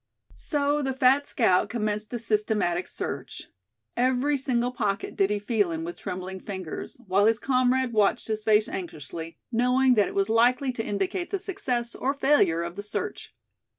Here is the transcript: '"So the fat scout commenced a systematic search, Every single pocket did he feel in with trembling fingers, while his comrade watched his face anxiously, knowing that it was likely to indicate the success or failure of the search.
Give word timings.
'"So 0.51 0.81
the 0.81 0.95
fat 0.95 1.27
scout 1.27 1.69
commenced 1.69 2.11
a 2.11 2.17
systematic 2.17 2.87
search, 2.87 3.49
Every 3.95 4.35
single 4.35 4.71
pocket 4.71 5.15
did 5.15 5.29
he 5.29 5.37
feel 5.37 5.69
in 5.71 5.83
with 5.83 5.99
trembling 5.99 6.39
fingers, 6.39 6.97
while 7.05 7.27
his 7.27 7.37
comrade 7.37 7.93
watched 7.93 8.27
his 8.27 8.43
face 8.43 8.67
anxiously, 8.67 9.37
knowing 9.51 9.93
that 9.93 10.07
it 10.07 10.15
was 10.15 10.27
likely 10.27 10.71
to 10.73 10.83
indicate 10.83 11.29
the 11.29 11.37
success 11.37 11.93
or 11.93 12.15
failure 12.15 12.63
of 12.63 12.77
the 12.77 12.81
search. 12.83 13.35